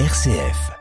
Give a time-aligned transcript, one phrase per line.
[0.00, 0.72] RCF.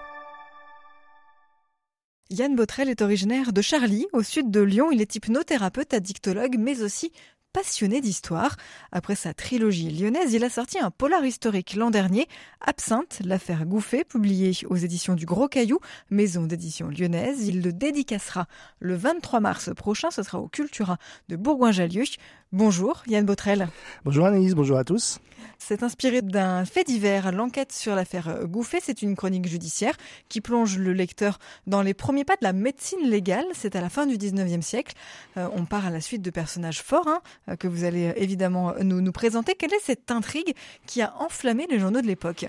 [2.31, 4.89] Yann Botrel est originaire de Charlie, au sud de Lyon.
[4.91, 7.11] Il est hypnothérapeute, addictologue, mais aussi
[7.53, 8.55] passionné d'histoire.
[8.91, 12.27] Après sa trilogie lyonnaise, il a sorti un polar historique l'an dernier,
[12.59, 15.77] Absinthe, l'affaire Gouffet, publié aux éditions du Gros Caillou,
[16.09, 17.47] maison d'édition lyonnaise.
[17.47, 18.47] Il le dédicacera
[18.79, 20.97] le 23 mars prochain, ce sera au Cultura
[21.29, 22.05] de Bourgoin-Jallieu.
[22.51, 23.67] Bonjour Yann Botrel.
[24.05, 25.19] Bonjour Anaïs, bonjour à tous.
[25.65, 28.79] C'est inspiré d'un fait divers, l'enquête sur l'affaire Gouffet.
[28.83, 29.95] C'est une chronique judiciaire
[30.27, 33.45] qui plonge le lecteur dans les premiers pas de la médecine légale.
[33.53, 34.93] C'est à la fin du 19e siècle.
[35.37, 38.73] Euh, on part à la suite de personnages forts hein, euh, que vous allez évidemment
[38.81, 39.55] nous, nous présenter.
[39.55, 40.53] Quelle est cette intrigue
[40.85, 42.45] qui a enflammé les journaux de l'époque?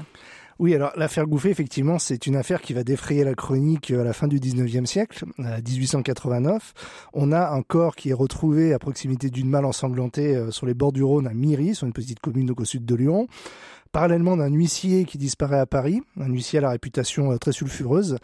[0.58, 4.12] Oui, alors l'affaire Gouffet, effectivement, c'est une affaire qui va défrayer la chronique à la
[4.12, 6.74] fin du 19e siècle, 1889.
[7.12, 10.74] On a un corps qui est retrouvé à proximité d'une malle ensanglantée euh, sur les
[10.74, 13.26] bords du Rhône à Miry, sur une petite commune au sud de Lyon.
[13.90, 18.18] Parallèlement d'un huissier qui disparaît à Paris, un huissier à la réputation euh, très sulfureuse.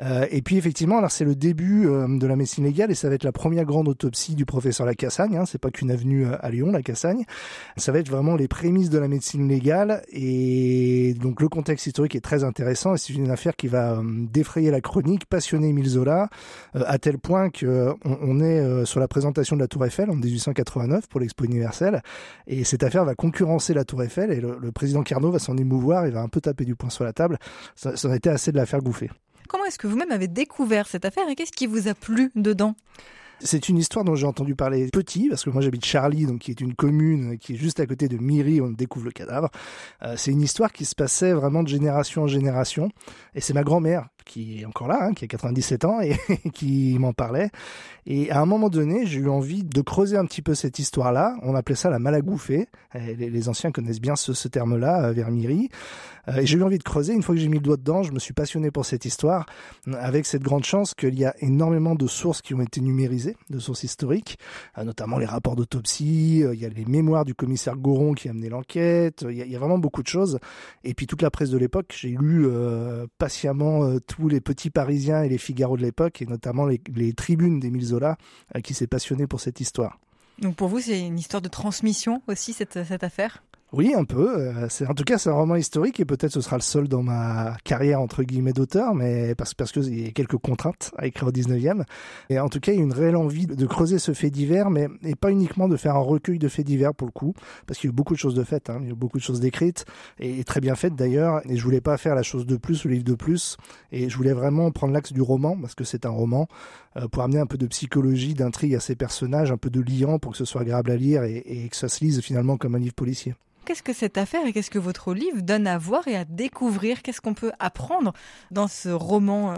[0.00, 3.08] Euh, et puis effectivement, alors c'est le début euh, de la médecine légale et ça
[3.08, 5.36] va être la première grande autopsie du professeur Lacassagne.
[5.36, 7.24] Hein, c'est pas qu'une avenue euh, à Lyon, Lacassagne.
[7.76, 12.14] Ça va être vraiment les prémices de la médecine légale et donc le contexte historique
[12.14, 16.28] est très intéressant et c'est une affaire qui va défrayer la chronique, passionner Émile Zola
[16.74, 21.08] à tel point que on, est sur la présentation de la Tour Eiffel en 1889
[21.08, 22.02] pour l'Expo universelle
[22.46, 26.06] et cette affaire va concurrencer la Tour Eiffel et le, président Carnot va s'en émouvoir,
[26.06, 27.38] il va un peu taper du poing sur la table.
[27.74, 29.10] Ça, ça a été assez de l'affaire Gouffet.
[29.48, 32.74] Comment est-ce que vous-même avez découvert cette affaire et qu'est-ce qui vous a plu dedans?
[33.40, 36.50] C'est une histoire dont j'ai entendu parler petit, parce que moi j'habite Charlie, donc qui
[36.50, 39.50] est une commune qui est juste à côté de Miri, on découvre le cadavre.
[40.02, 42.88] Euh, c'est une histoire qui se passait vraiment de génération en génération,
[43.34, 46.16] et c'est ma grand-mère qui est encore là, hein, qui a 97 ans et
[46.54, 47.50] qui m'en parlait.
[48.06, 51.36] Et à un moment donné, j'ai eu envie de creuser un petit peu cette histoire-là.
[51.42, 52.66] On appelait ça la malagouffée.
[52.94, 55.68] Les, les anciens connaissent bien ce, terme-là, euh, vers Miri.
[56.28, 57.12] Euh, et j'ai eu envie de creuser.
[57.12, 59.46] Une fois que j'ai mis le doigt dedans, je me suis passionné pour cette histoire,
[59.92, 63.58] avec cette grande chance qu'il y a énormément de sources qui ont été numérisées, de
[63.58, 64.38] sources historiques,
[64.78, 68.32] euh, notamment les rapports d'autopsie, il y a les mémoires du commissaire Goron qui a
[68.32, 70.38] mené l'enquête, il, y a vraiment beaucoup de choses.
[70.84, 72.46] Et puis toute la presse de l'époque, j'ai lu
[73.18, 77.60] patiemment tous les petits Parisiens et les Figaro de l'époque, et notamment les, les tribunes
[77.60, 78.16] d'Émile Zola,
[78.54, 79.98] euh, qui s'est passionné pour cette histoire.
[80.38, 83.42] Donc pour vous, c'est une histoire de transmission aussi, cette, cette affaire?
[83.76, 84.38] Oui, un peu.
[84.38, 87.02] Euh, en tout cas, c'est un roman historique et peut-être ce sera le seul dans
[87.02, 91.06] ma carrière entre guillemets d'auteur, mais parce, parce que il y a quelques contraintes à
[91.06, 91.84] écrire au 19e.
[92.30, 94.70] Et en tout cas, il y a une réelle envie de creuser ce fait divers,
[94.70, 97.34] mais et pas uniquement de faire un recueil de faits divers pour le coup,
[97.66, 98.96] parce qu'il y a eu beaucoup de choses de faites, hein, il y a eu
[98.96, 99.84] beaucoup de choses décrites
[100.18, 101.42] et, très bien faites d'ailleurs.
[101.46, 103.58] Et je voulais pas faire la chose de plus, le livre de plus,
[103.92, 106.48] et je voulais vraiment prendre l'axe du roman parce que c'est un roman
[107.10, 110.32] pour amener un peu de psychologie, d'intrigue à ces personnages, un peu de liant pour
[110.32, 112.78] que ce soit agréable à lire et, et que ça se lise finalement comme un
[112.78, 113.34] livre policier.
[113.66, 117.02] Qu'est-ce que cette affaire et qu'est-ce que votre livre donne à voir et à découvrir?
[117.02, 118.12] Qu'est-ce qu'on peut apprendre
[118.52, 119.56] dans ce roman euh?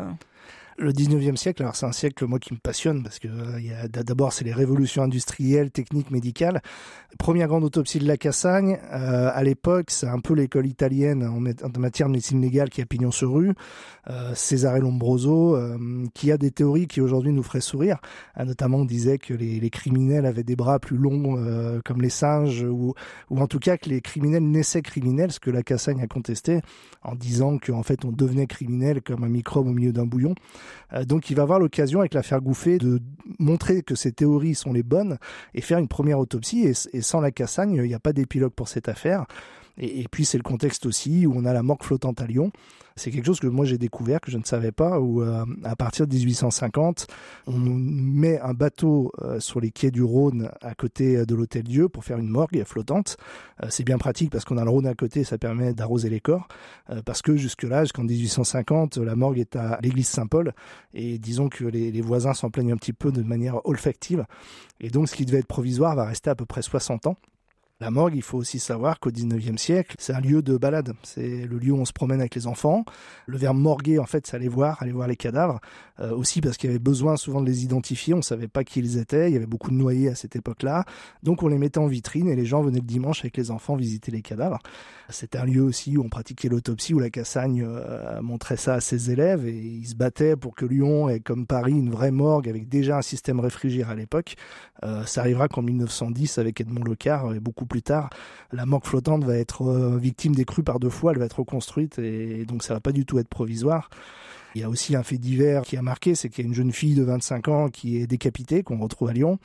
[0.79, 4.33] Le 19e siècle, alors c'est un siècle moi qui me passionne parce que euh, d'abord
[4.33, 6.63] c'est les révolutions industrielles, techniques, médicales.
[7.19, 11.41] Première grande autopsie de la Cassagne, euh, à l'époque c'est un peu l'école italienne en,
[11.81, 13.55] matière de médecine légale qui a pignon sur rue.
[14.11, 15.77] Euh, Cesare Lombroso, euh,
[16.15, 17.99] qui a des théories qui aujourd'hui nous feraient sourire.
[18.39, 21.37] Euh, notamment on disait que les, les, criminels avaient des bras plus longs
[21.85, 22.95] comme les singes, ou,
[23.31, 26.61] ou en tout cas que les criminels naissaient criminels, ce que la Cassagne a contesté
[27.03, 30.35] en disant qu'en fait on devenait criminel comme un microbe au milieu d'un bouillon.
[30.93, 33.01] Euh, donc il va avoir l'occasion avec l'affaire Gouffet de
[33.39, 35.19] montrer que ces théories sont les bonnes
[35.55, 36.73] et faire une première autopsie.
[36.93, 39.27] Et sans la Cassagne, il n'y a pas d'épilogue pour cette affaire.
[39.79, 42.53] Et, et puis c'est le contexte aussi où on a la morgue flottante à Lyon.
[42.99, 45.77] C'est quelque chose que moi j'ai découvert, que je ne savais pas, où euh, à
[45.77, 47.07] partir de 1850,
[47.47, 51.89] on met un bateau euh, sur les quais du Rhône à côté de l'hôtel Dieu
[51.89, 53.17] pour faire une morgue flottante.
[53.63, 56.21] Euh, c'est bien pratique parce qu'on a le Rhône à côté, ça permet d'arroser les
[56.21, 56.49] corps.
[57.05, 60.53] parce que jusque-là, jusqu'en 1850, la morgue est à l'église Saint-Paul.
[60.93, 64.27] Et disons que les, les voisins s'en plaignent un petit peu de manière olfactive.
[64.81, 67.17] Et donc ce qui devait être provisoire va rester à peu près 60 ans.
[67.81, 70.95] La morgue, il faut aussi savoir qu'au 19e siècle, c'est un lieu de balade.
[71.05, 72.85] C'est le lieu où on se promène avec les enfants.
[73.27, 75.61] Le verbe morguer, en fait, c'est aller voir, aller voir les cadavres.
[76.01, 78.15] Euh, aussi parce qu'il y avait besoin souvent de les identifier.
[78.15, 79.31] On savait pas qui ils étaient.
[79.31, 80.85] Il y avait beaucoup de noyés à cette époque-là.
[81.23, 83.75] Donc on les mettait en vitrine et les gens venaient le dimanche avec les enfants
[83.75, 84.59] visiter les cadavres.
[85.09, 88.81] C'était un lieu aussi où on pratiquait l'autopsie, où la Cassagne euh, montrait ça à
[88.81, 92.49] ses élèves et ils se battaient pour que Lyon ait comme Paris une vraie morgue
[92.49, 94.37] avec déjà un système réfrigéré à l'époque.
[94.85, 98.11] Euh, ça arrivera qu'en 1910 avec Edmond Lecar et beaucoup plus tard,
[98.53, 101.39] la morgue flottante va être euh, victime des crues par deux fois, elle va être
[101.39, 103.91] reconstruite et donc ça va pas du tout être provisoire.
[104.55, 106.55] Il y a aussi un fait divers qui a marqué, c'est qu'il y a une
[106.55, 109.39] jeune fille de 25 ans qui est décapitée, qu'on retrouve à Lyon.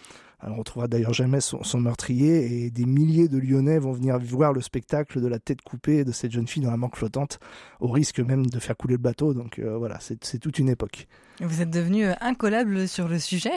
[0.46, 4.52] On retrouvera d'ailleurs jamais son, son, meurtrier et des milliers de Lyonnais vont venir voir
[4.52, 7.40] le spectacle de la tête coupée de cette jeune fille dans la manque flottante,
[7.80, 9.34] au risque même de faire couler le bateau.
[9.34, 11.08] Donc voilà, c'est toute une époque.
[11.40, 13.52] Vous êtes devenu incollable sur le sujet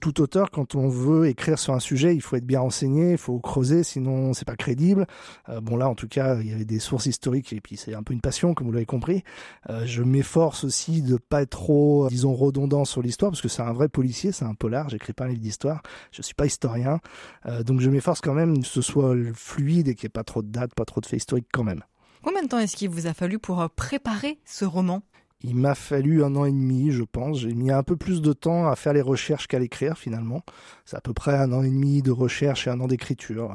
[0.00, 3.18] tout auteur, quand on veut écrire sur un sujet, il faut être bien renseigné, il
[3.18, 5.06] faut creuser, sinon c'est pas crédible.
[5.48, 7.94] Euh, bon là, en tout cas, il y avait des sources historiques et puis c'est
[7.94, 9.22] un peu une passion, comme vous l'avez compris.
[9.68, 13.62] Euh, je m'efforce aussi de pas être trop, disons, redondant sur l'histoire, parce que c'est
[13.62, 14.88] un vrai policier, c'est un polar.
[14.88, 15.82] J'écris pas un livre d'histoire,
[16.12, 17.00] je suis pas historien,
[17.46, 20.24] euh, donc je m'efforce quand même que ce soit fluide et qu'il n'y ait pas
[20.24, 21.82] trop de dates, pas trop de faits historiques quand même.
[22.22, 25.02] Combien de temps est-ce qu'il vous a fallu pour préparer ce roman?
[25.42, 27.40] Il m'a fallu un an et demi, je pense.
[27.40, 30.42] J'ai mis un peu plus de temps à faire les recherches qu'à l'écrire finalement.
[30.84, 33.54] C'est à peu près un an et demi de recherche et un an d'écriture.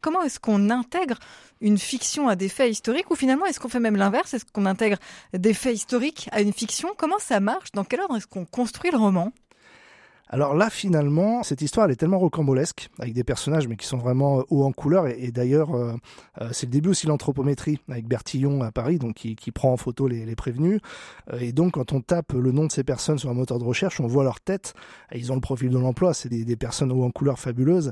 [0.00, 1.18] Comment est-ce qu'on intègre
[1.60, 4.34] une fiction à des faits historiques ou finalement est-ce qu'on fait même l'inverse?
[4.34, 4.98] Est-ce qu'on intègre
[5.32, 6.90] des faits historiques à une fiction?
[6.96, 7.72] Comment ça marche?
[7.72, 9.32] Dans quel ordre est-ce qu'on construit le roman?
[10.28, 13.98] Alors là, finalement, cette histoire, elle est tellement rocambolesque, avec des personnages, mais qui sont
[13.98, 15.06] vraiment euh, hauts en couleur.
[15.06, 15.92] Et, d'ailleurs, euh,
[16.40, 19.76] euh, c'est le début aussi de l'anthropométrie, avec Bertillon à Paris, donc qui, prend en
[19.76, 20.80] photo les, prévenus.
[21.38, 24.00] et donc, quand on tape le nom de ces personnes sur un moteur de recherche,
[24.00, 24.74] on voit leur tête.
[25.14, 27.90] ils ont le profil de l'emploi, c'est des, personnes hauts en couleur fabuleuses.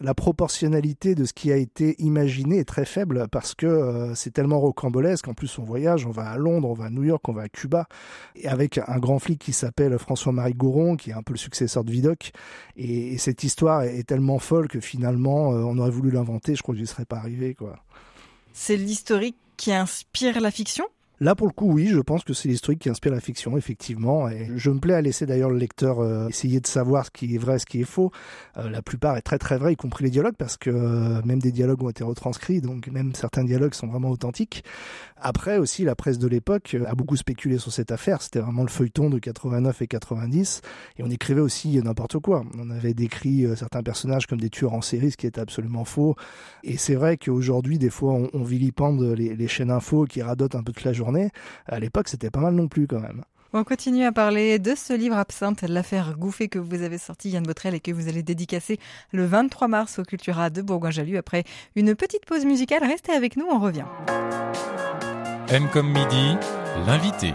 [0.00, 4.60] La proportionnalité de ce qui a été imaginé est très faible, parce que c'est tellement
[4.60, 5.28] rocambolesque.
[5.28, 7.42] En plus, on voyage, on va à Londres, on va à New York, on va
[7.42, 7.86] à Cuba,
[8.36, 11.71] et avec un grand flic qui s'appelle François-Marie Goron, qui est un peu le successeur
[11.84, 12.32] de Vidoc.
[12.76, 16.54] Et, cette histoire est tellement folle que finalement, euh, on aurait voulu l'inventer.
[16.54, 17.78] Je crois que n'y serait pas arrivé, quoi.
[18.52, 20.84] C'est l'historique qui inspire la fiction?
[21.22, 24.28] Là, pour le coup, oui, je pense que c'est l'historique qui inspire la fiction, effectivement.
[24.28, 27.36] Et je me plais à laisser d'ailleurs le lecteur euh, essayer de savoir ce qui
[27.36, 28.10] est vrai, ce qui est faux.
[28.56, 31.38] Euh, la plupart est très très vrai, y compris les dialogues, parce que euh, même
[31.38, 34.64] des dialogues ont été retranscrits, donc même certains dialogues sont vraiment authentiques.
[35.16, 38.20] Après aussi, la presse de l'époque a beaucoup spéculé sur cette affaire.
[38.20, 40.60] C'était vraiment le feuilleton de 89 et 90,
[40.98, 42.42] et on écrivait aussi n'importe quoi.
[42.58, 46.16] On avait décrit certains personnages comme des tueurs en série, ce qui était absolument faux.
[46.64, 50.64] Et c'est vrai qu'aujourd'hui, des fois, on, vilipende les, les chaînes info qui radotent un
[50.64, 51.11] peu toute la journée
[51.66, 53.22] à l'époque, c'était pas mal non plus quand même.
[53.54, 57.42] On continue à parler de ce livre absinthe, l'affaire Gouffé que vous avez sorti, Yann
[57.42, 58.78] Botrel, et que vous allez dédicacer
[59.12, 61.18] le 23 mars au Cultura de Bourgoin-Jallu.
[61.18, 61.44] Après
[61.76, 63.84] une petite pause musicale, restez avec nous, on revient.
[65.50, 66.36] M comme midi,
[66.86, 67.34] l'invité.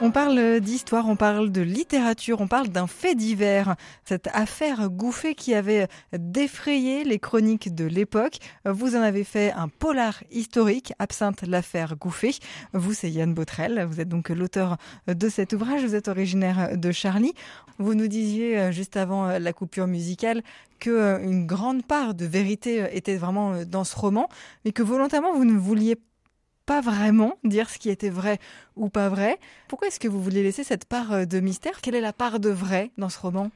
[0.00, 3.76] On parle d'histoire, on parle de littérature, on parle d'un fait divers.
[4.04, 5.86] Cette affaire Gouffé qui avait
[6.18, 8.38] défrayé les chroniques de l'époque.
[8.64, 12.34] Vous en avez fait un polar historique, Absinthe l'affaire Gouffé.
[12.72, 13.86] Vous, c'est Yann Botrel.
[13.88, 15.84] Vous êtes donc l'auteur de cet ouvrage.
[15.84, 17.32] Vous êtes originaire de Charlie.
[17.78, 20.42] Vous nous disiez euh, juste avant euh, la coupure musicale
[20.80, 24.28] que euh, une grande part de vérité était vraiment dans ce roman,
[24.64, 25.96] mais que volontairement vous ne vouliez
[26.66, 28.38] pas vraiment dire ce qui était vrai
[28.76, 29.38] ou pas vrai.
[29.68, 31.80] Pourquoi est-ce que vous voulez laisser cette part euh, de mystère?
[31.80, 33.50] Quelle est la part de vrai dans ce roman?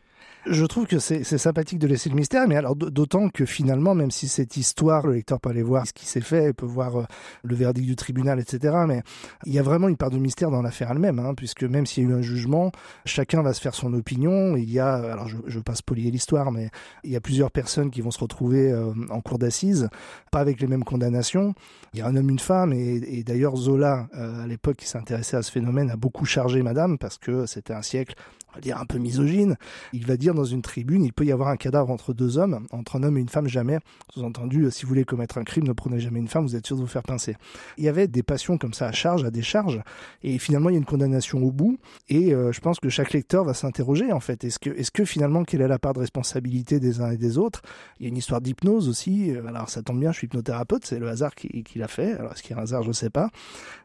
[0.50, 4.10] Je trouve que c'est sympathique de laisser le mystère, mais alors d'autant que finalement, même
[4.10, 7.04] si cette histoire, le lecteur peut aller voir ce qui s'est fait, peut voir euh,
[7.42, 8.76] le verdict du tribunal, etc.
[8.86, 9.02] Mais
[9.44, 12.04] il y a vraiment une part de mystère dans l'affaire elle-même, hein, puisque même s'il
[12.04, 12.72] y a eu un jugement,
[13.04, 14.56] chacun va se faire son opinion.
[14.56, 16.70] Il y a, alors je, je veux pas spolier l'histoire, mais
[17.04, 19.88] il y a plusieurs personnes qui vont se retrouver euh, en cour d'assises,
[20.30, 21.54] pas avec les mêmes condamnations.
[21.94, 24.86] Il y a un homme, une femme, et, et d'ailleurs Zola, euh, à l'époque, qui
[24.86, 28.14] s'intéressait à ce phénomène, a beaucoup chargé Madame parce que c'était un siècle
[28.50, 29.56] on va dire un peu misogyne,
[29.92, 32.66] il va dire dans une tribune, il peut y avoir un cadavre entre deux hommes,
[32.70, 33.78] entre un homme et une femme jamais.
[34.14, 36.66] Sous-entendu, euh, si vous voulez commettre un crime, ne prenez jamais une femme, vous êtes
[36.66, 37.36] sûr de vous faire pincer.
[37.76, 39.80] Il y avait des passions comme ça à charge, à décharge,
[40.22, 41.78] et finalement il y a une condamnation au bout,
[42.08, 45.04] et euh, je pense que chaque lecteur va s'interroger en fait, est-ce que, est-ce que
[45.04, 47.62] finalement quelle est la part de responsabilité des uns et des autres?
[48.00, 50.86] Il y a une histoire d'hypnose aussi, euh, alors ça tombe bien, je suis hypnothérapeute,
[50.86, 52.88] c'est le hasard qui, qui l'a fait, alors est-ce qu'il y a un hasard, je
[52.88, 53.30] ne sais pas,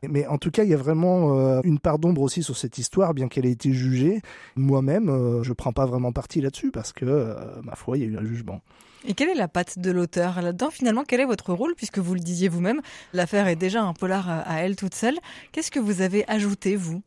[0.07, 3.13] mais en tout cas il y a vraiment une part d'ombre aussi sur cette histoire,
[3.13, 4.22] bien qu'elle ait été jugée,
[4.55, 8.05] moi-même, euh, je prends pas vraiment parti là-dessus parce que, euh, ma foi, il y
[8.05, 8.62] a eu un jugement.
[9.05, 12.13] Et quelle est la patte de l'auteur là-dedans Finalement, quel est votre rôle Puisque vous
[12.13, 12.81] le disiez vous-même,
[13.12, 15.17] l'affaire est déjà un polar à elle toute seule.
[15.51, 17.01] Qu'est-ce que vous avez ajouté, vous?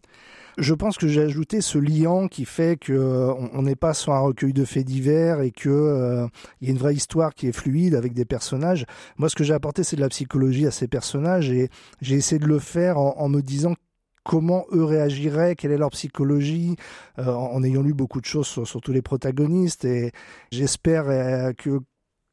[0.59, 4.15] Je pense que j'ai ajouté ce liant qui fait que euh, on n'est pas sur
[4.15, 6.27] un recueil de faits divers et que
[6.61, 8.87] il y a une vraie histoire qui est fluide avec des personnages.
[9.19, 11.69] Moi, ce que j'ai apporté, c'est de la psychologie à ces personnages et
[12.01, 13.75] j'ai essayé de le faire en, en me disant
[14.27, 16.77] comment eux réagiraient, quelle est leur psychologie,
[17.19, 19.85] euh, en, ayant lu beaucoup de choses sur, tous les protagonistes.
[19.85, 20.11] Et
[20.51, 21.81] j'espère euh, que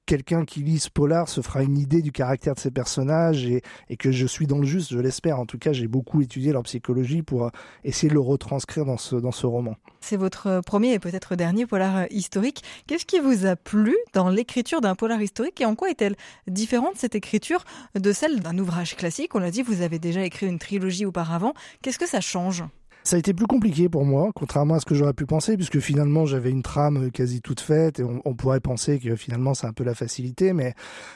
[0.05, 3.61] quelqu'un qui lit ce polar se fera une idée du caractère de ces personnages et,
[3.97, 5.39] que je suis dans le juste, je l'espère.
[5.39, 7.49] En tout cas, j'ai beaucoup étudié leur psychologie pour euh,
[7.83, 9.75] essayer de le retranscrire dans ce, dans ce roman.
[10.01, 12.63] C'est votre euh, premier et peut-être dernier polar euh, historique.
[12.87, 16.15] Qu'est-ce qui vous a plu dans l'écriture d'un polar historique et en quoi est-elle
[16.47, 17.63] différente cette écriture
[17.95, 19.35] de celle d'un ouvrage classique?
[19.35, 21.53] On l'a dit, vous avez déjà écrit une trilogie auparavant.
[21.81, 22.63] Qu'est-ce que ça change?
[23.05, 25.79] Ça a été plus compliqué pour moi, contrairement à ce que j'aurais pu penser, puisque
[25.79, 29.73] finalement j'avais une trame quasi toute faite et on, pourrait penser que finalement c'est un
[29.73, 30.73] peu la facilité, mais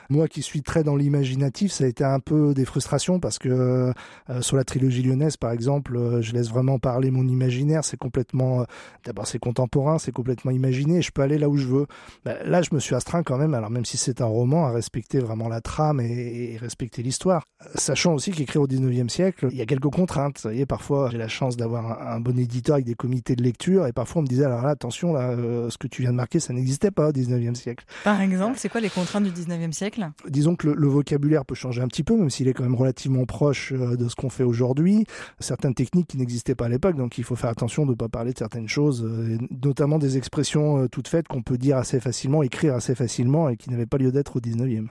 [0.10, 3.94] moi qui suis très dans l'imaginatif, ça a été un peu des frustrations parce que
[4.30, 7.98] euh, sur la trilogie lyonnaise par exemple, euh, je laisse vraiment parler mon imaginaire, c'est
[7.98, 8.64] complètement, euh,
[9.06, 11.88] d'abord c'est contemporain, c'est complètement imaginé, je peux aller là où je veux.
[12.26, 14.72] Ben, là je me suis astreint quand même, alors même si c'est un roman, à
[14.72, 19.58] respecter vraiment la trame et, et respecter l'histoire, sachant aussi qu'écrire au 19e siècle, il
[19.58, 20.36] y a quelques contraintes.
[20.44, 23.88] Vous voyez, parfois j'ai la chance d'avoir un, bon éditeur avec des comités de lecture.
[23.88, 26.18] Et parfois, on me disait, alors là, attention, là, euh, ce que tu viens de
[26.18, 27.86] marquer, ça n'existait pas au 19e siècle.
[28.04, 30.10] Par exemple, c'est quoi les contraintes du 19e siècle?
[30.28, 33.26] Disons que le, vocabulaire peut changer un petit peu, même s'il est quand même relativement
[33.26, 35.06] proche euh, de ce qu'on fait aujourd'hui.
[35.40, 38.10] Certaines techniques qui n'existaient pas à l'époque, donc il faut faire attention de ne pas
[38.10, 42.44] parler de certaines choses, euh, notamment des expressions toutes faites qu'on peut dire assez facilement,
[42.44, 44.88] écrire assez facilement et qui n'avaient pas lieu d'être au 19e.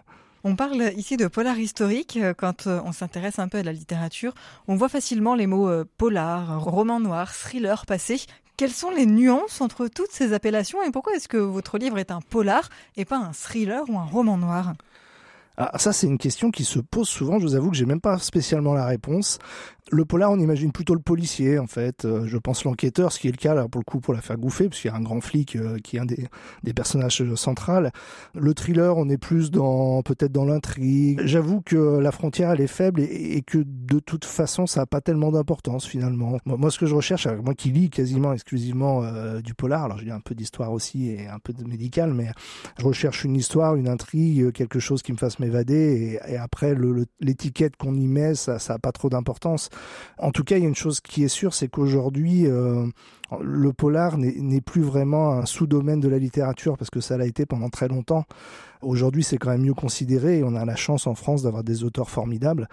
[0.49, 2.17] On parle ici de polar historique.
[2.23, 4.33] Euh, quand euh, on s'intéresse un peu à la littérature,
[4.69, 8.21] on voit facilement les mots euh, polar, roman noir, thriller passer.
[8.57, 12.13] Quelles sont les nuances entre toutes ces appellations et pourquoi est-ce que votre livre est
[12.13, 14.75] un polar et pas un thriller ou un roman noir?
[15.57, 17.41] Ah, ça, c'est une question qui se pose souvent.
[17.41, 19.41] Je vous avoue que j'ai même pas spécialement la réponse.
[19.93, 22.05] Le polar, on imagine plutôt le policier, en fait.
[22.05, 24.21] Euh, je pense l'enquêteur, ce qui est le cas, là, pour le coup, pour la
[24.21, 26.27] faire gouffer, parce qu'il y a un grand flic euh, qui est un des,
[26.65, 27.93] des personnages centrales.
[28.35, 31.21] Le thriller, on est plus dans, peut-être dans l'intrigue.
[31.25, 35.01] J'avoue que la frontière, elle est faible et, que de toute façon, ça n'a pas
[35.01, 36.39] tellement d'importance, finalement.
[36.47, 40.11] Moi, ce que je recherche, moi qui lis quasiment exclusivement euh, du polar, alors j'ai
[40.11, 42.31] un peu d'histoire aussi et un peu de médical, mais
[42.81, 46.75] je recherche une histoire, une intrigue, quelque chose qui me fasse m'évader et, après,
[47.21, 49.71] l'étiquette qu'on y met, ça n'a pas trop d'importance.
[50.19, 52.87] En tout cas, il y a une chose qui est sûre, c'est qu'aujourd'hui, euh,
[53.41, 57.45] le polar n'est plus vraiment un sous-domaine de la littérature parce que ça l'a été
[57.45, 58.25] pendant très longtemps.
[58.83, 61.85] Aujourd'hui, c'est quand même mieux considéré et on a la chance en France d'avoir des
[61.85, 62.69] auteurs formidables.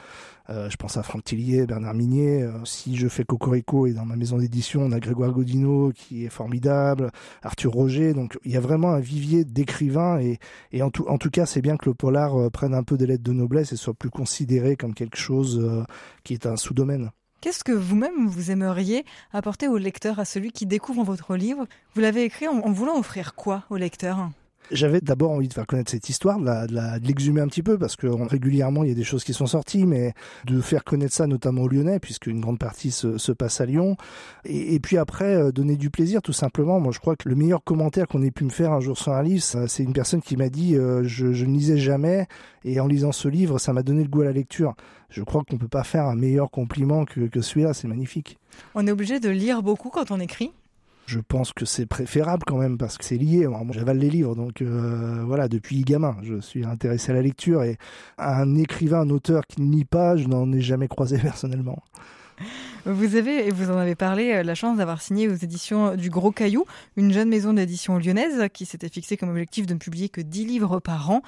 [0.50, 2.44] Euh, je pense à Franck Tillier, Bernard Minier.
[2.44, 6.26] Euh, si je fais Cocorico et dans ma maison d'édition, on a Grégoire Godino qui
[6.26, 8.14] est formidable, Arthur Roger.
[8.14, 11.62] Donc il y a vraiment un vivier d'écrivains et, en, tout, en tout cas, c'est
[11.62, 14.76] bien que le polar prenne un peu des lettres de noblesse et soit plus considéré
[14.76, 15.86] comme quelque chose
[16.24, 17.12] qui est un sous-domaine.
[17.44, 21.68] Qu'est-ce que vous-même vous aimeriez apporter au lecteur, à celui qui découvre votre livre?
[21.94, 24.30] Vous l'avez écrit en, voulant offrir quoi au lecteur?
[24.74, 28.08] J'avais d'abord envie de faire connaître cette histoire, de, l'exhumer un petit peu, parce que
[28.08, 30.14] régulièrement il y a des choses qui sont sorties, mais
[30.46, 33.98] de faire connaître ça notamment aux Lyonnais, puisque une grande partie se, passe à Lyon.
[34.46, 36.80] Et, puis après, euh, donner du plaisir tout simplement.
[36.80, 39.14] Moi je crois que le meilleur commentaire qu'on ait pu me faire un jour sur
[39.14, 42.28] un livre, c'est une personne qui m'a dit euh, je, je ne lisais jamais,
[42.64, 44.76] et en lisant ce livre, ça m'a donné le goût à la lecture.
[45.10, 48.40] Je crois qu'on ne peut pas faire un meilleur compliment que, que celui-là, c'est magnifique.
[48.76, 50.52] On est obligé de lire beaucoup quand on écrit
[51.06, 53.48] je pense que c'est préférable quand même parce que c'est lié.
[53.72, 57.78] J'avale les livres, donc euh, voilà, depuis gamin, je suis intéressé à la lecture et
[58.18, 61.84] un écrivain, un auteur qui ne lit pas, je n'en ai jamais croisé personnellement.
[62.86, 66.10] Vous avez, et vous en avez parlé, euh, la chance d'avoir signé aux éditions du
[66.10, 66.66] Gros Caillou,
[66.98, 70.46] une jeune maison d'édition lyonnaise qui s'était fixée comme objectif de ne publier que 10
[70.46, 71.22] livres par an.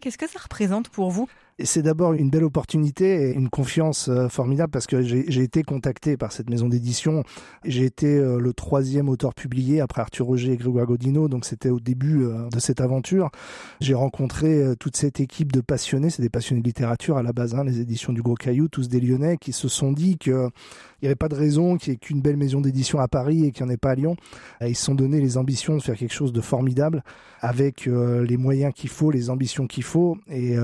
[0.00, 1.28] Qu'est-ce que ça représente pour vous?
[1.64, 6.16] C'est d'abord une belle opportunité et une confiance euh, formidable parce que j'ai été contacté
[6.16, 7.24] par cette maison d'édition.
[7.64, 11.70] J'ai été euh, le troisième auteur publié après Arthur Roger et Grégoire Godino, donc c'était
[11.70, 13.30] au début euh, de cette aventure.
[13.80, 17.54] J'ai rencontré toute cette équipe de passionnés, c'est des passionnés de littérature à la base,
[17.54, 20.48] hein, les éditions du Gros Caillou, tous des Lyonnais, qui se sont dit que
[21.00, 23.44] il n'y avait pas de raison qu'il n'y ait qu'une belle maison d'édition à Paris
[23.44, 24.14] et qu'il n'y en ait pas à Lyon.
[24.60, 27.02] Ils se sont donné les ambitions de faire quelque chose de formidable
[27.40, 30.16] avec les moyens qu'il faut, les ambitions qu'il faut.
[30.30, 30.54] Et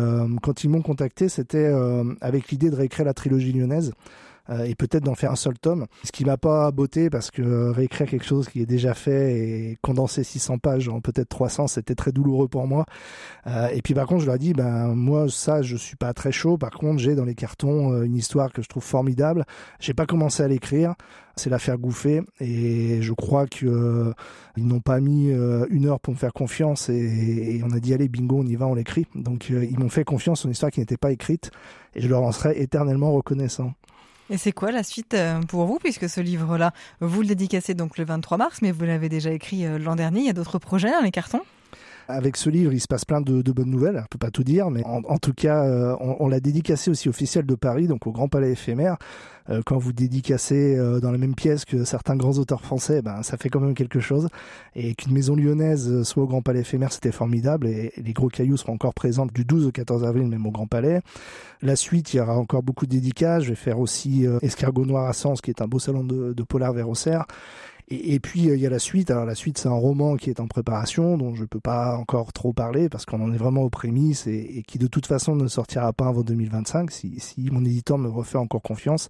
[0.41, 3.93] quand ils m'ont contacté, c'était euh, avec l'idée de réécrire la trilogie lyonnaise
[4.65, 5.87] et peut-être d'en faire un seul tome.
[6.05, 9.79] Ce qui m'a pas botté parce que réécrire quelque chose qui est déjà fait et
[9.83, 12.87] condenser 600 pages en peut-être 300, c'était très douloureux pour moi.
[13.47, 16.15] Euh, et puis par contre, je leur ai dit, ben moi ça, je suis pas
[16.15, 16.57] très chaud.
[16.57, 19.45] Par contre, j'ai dans les cartons une histoire que je trouve formidable.
[19.81, 20.95] J'ai pas commencé à l'écrire
[21.39, 24.13] c'est l'affaire Gouffet et je crois qu'ils euh,
[24.57, 28.09] n'ont pas mis euh, une heure pour me faire confiance et, on a dit allez
[28.09, 30.73] bingo on y va on l'écrit donc euh, ils m'ont fait confiance sur une histoire
[30.73, 31.51] qui n'était pas écrite
[31.95, 33.73] et je leur en serai éternellement reconnaissant.
[34.31, 35.17] Et c'est quoi la suite
[35.49, 39.09] pour vous puisque ce livre-là vous le dédicacez donc le 23 mars mais vous l'avez
[39.09, 41.43] déjà écrit l'an dernier il y a d'autres projets dans les cartons?
[42.09, 44.01] Avec ce livre, il se passe plein de, bonnes nouvelles.
[44.03, 47.45] On peut pas tout dire, mais en, tout cas, euh, on, l'a dédicacé aussi officiel
[47.45, 48.97] de Paris, donc au Grand Palais éphémère.
[49.51, 53.23] Euh, quand vous dédicacez euh, dans la même pièce que certains grands auteurs français, ben
[53.23, 54.29] ça fait quand même quelque chose.
[54.75, 57.67] Et qu'une maison lyonnaise soit au Grand Palais éphémère, c'était formidable.
[57.67, 60.67] Et, les gros cailloux seront encore présents du 12 au 14 avril, même au Grand
[60.67, 61.01] Palais.
[61.61, 63.45] La suite, il y aura encore beaucoup de dédicaces.
[63.45, 66.43] Je vais faire aussi Escargot Noir à Sens, qui est un beau salon de, de
[66.43, 66.89] polar vers.
[67.91, 69.11] Et, puis il y a la suite.
[69.11, 72.33] Alors la suite, c'est un roman qui est en préparation, dont je peux pas encore
[72.33, 75.49] trop parler parce qu'on en est vraiment aux prémices et, qui de toute façon ne
[75.49, 79.09] sortira pas avant 2025 si, si mon éditeur me refait encore confiance.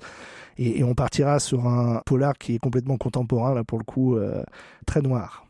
[0.58, 4.16] Et, on partira sur un polar qui est complètement contemporain là pour le coup,
[4.86, 5.44] très noir.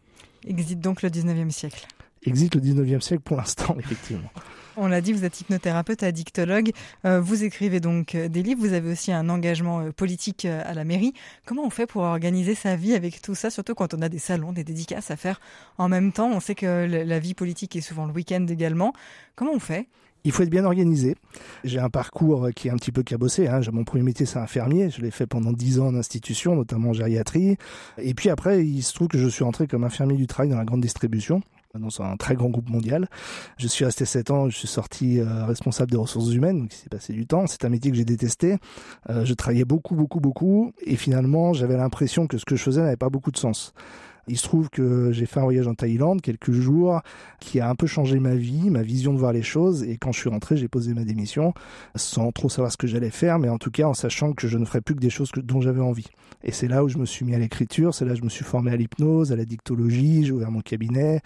[0.47, 1.87] Exit donc le 19e siècle.
[2.25, 4.30] Exit le 19e siècle pour l'instant, effectivement.
[4.80, 6.70] On l'a dit, vous êtes hypnothérapeute, addictologue.
[7.04, 8.61] Euh, vous écrivez donc euh, des livres.
[8.61, 11.14] Vous avez aussi un engagement euh, politique à la mairie.
[11.47, 14.20] Comment on fait pour organiser sa vie avec tout ça, surtout quand on a des
[14.20, 15.40] salons, des dédicaces à faire
[15.78, 16.30] en même temps?
[16.30, 18.92] On sait que la vie politique est souvent le week-end également.
[19.35, 19.88] Comment on fait?
[20.23, 21.16] Il faut être bien organisé.
[21.64, 23.49] J'ai un parcours qui est un petit peu cabossé.
[23.49, 23.61] Hein.
[23.73, 24.90] Mon premier métier, c'est infirmier.
[24.90, 27.56] Je l'ai fait pendant dix ans en institution, notamment en gériatrie.
[27.99, 30.58] Et puis après, il se trouve que je suis entré comme infirmier du travail dans
[30.58, 31.42] la grande distribution
[31.75, 33.08] un très grand groupe mondial.
[33.56, 36.76] Je suis resté 7 ans, je suis sorti euh, responsable des ressources humaines, donc il
[36.76, 37.46] s'est passé du temps.
[37.46, 38.56] C'est un métier que j'ai détesté.
[39.10, 42.80] Euh, je travaillais beaucoup, beaucoup, beaucoup, et finalement, j'avais l'impression que ce que je faisais
[42.82, 43.72] n'avait pas beaucoup de sens.
[44.28, 47.00] Il se trouve que j'ai fait un voyage en Thaïlande quelques jours
[47.40, 49.82] qui a un peu changé ma vie, ma vision de voir les choses.
[49.82, 51.54] Et quand je suis rentré, j'ai posé ma démission
[51.94, 54.58] sans trop savoir ce que j'allais faire, mais en tout cas en sachant que je
[54.58, 56.06] ne ferais plus que des choses dont j'avais envie.
[56.44, 58.28] Et c'est là où je me suis mis à l'écriture, c'est là où je me
[58.28, 61.20] suis formé à l'hypnose, à la dictologie, j'ai ouvert mon cabinet.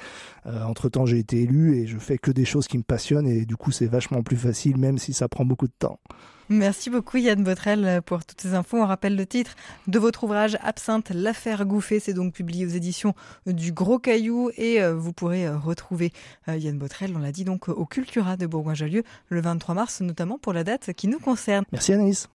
[0.47, 3.27] Euh, entre temps, j'ai été élu et je fais que des choses qui me passionnent
[3.27, 5.99] et du coup, c'est vachement plus facile, même si ça prend beaucoup de temps.
[6.53, 8.77] Merci beaucoup Yann Botrel pour toutes ces infos.
[8.77, 9.55] On rappelle le titre
[9.87, 11.99] de votre ouvrage Absinthe, l'affaire Gouffée.
[11.99, 13.15] C'est donc publié aux éditions
[13.47, 16.13] du Gros Caillou et euh, vous pourrez euh, retrouver
[16.49, 20.39] euh, Yann Botrel, on l'a dit donc au Cultura de Bourgoin-Jallieu le 23 mars, notamment
[20.39, 21.65] pour la date qui nous concerne.
[21.73, 22.29] Merci Anaïs.